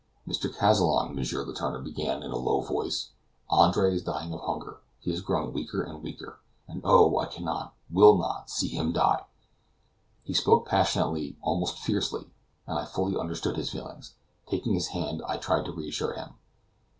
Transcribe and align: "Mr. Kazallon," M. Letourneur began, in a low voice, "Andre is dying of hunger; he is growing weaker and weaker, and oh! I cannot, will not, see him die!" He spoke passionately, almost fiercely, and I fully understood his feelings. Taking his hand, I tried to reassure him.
"Mr. 0.27 0.49
Kazallon," 0.51 1.09
M. 1.11 1.15
Letourneur 1.15 1.79
began, 1.83 2.23
in 2.23 2.31
a 2.31 2.35
low 2.35 2.61
voice, 2.61 3.11
"Andre 3.51 3.93
is 3.93 4.01
dying 4.03 4.33
of 4.33 4.39
hunger; 4.39 4.77
he 4.99 5.11
is 5.11 5.21
growing 5.21 5.53
weaker 5.53 5.83
and 5.83 6.01
weaker, 6.01 6.39
and 6.67 6.81
oh! 6.83 7.19
I 7.19 7.27
cannot, 7.27 7.75
will 7.87 8.17
not, 8.17 8.49
see 8.49 8.69
him 8.69 8.93
die!" 8.93 9.23
He 10.23 10.33
spoke 10.33 10.65
passionately, 10.67 11.37
almost 11.43 11.77
fiercely, 11.77 12.25
and 12.65 12.79
I 12.79 12.85
fully 12.85 13.15
understood 13.15 13.57
his 13.57 13.69
feelings. 13.69 14.15
Taking 14.47 14.73
his 14.73 14.87
hand, 14.87 15.21
I 15.27 15.37
tried 15.37 15.65
to 15.65 15.71
reassure 15.71 16.13
him. 16.15 16.29